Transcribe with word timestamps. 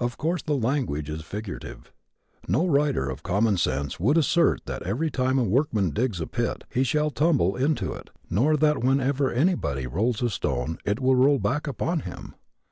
Of 0.00 0.16
course 0.18 0.42
the 0.42 0.56
language 0.56 1.08
is 1.08 1.22
figurative. 1.22 1.92
No 2.48 2.66
writer 2.66 3.08
of 3.08 3.22
common 3.22 3.56
sense 3.56 4.00
would 4.00 4.18
assert 4.18 4.62
that 4.66 4.82
every 4.82 5.12
time 5.12 5.38
a 5.38 5.44
workman 5.44 5.90
digs 5.90 6.20
a 6.20 6.26
pit 6.26 6.64
he 6.74 6.82
shall 6.82 7.10
tumble 7.12 7.54
into 7.54 7.92
it 7.92 8.10
nor 8.28 8.56
that 8.56 8.82
whenever 8.82 9.30
anybody 9.30 9.86
rolls 9.86 10.22
a 10.22 10.28
stone 10.28 10.78
it 10.84 10.98
will 10.98 11.14
roll 11.14 11.38
back 11.38 11.68
upon 11.68 12.00
him! 12.00 12.34